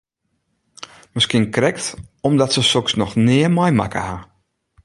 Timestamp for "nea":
3.27-3.49